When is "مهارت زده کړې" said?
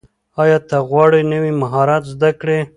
1.61-2.59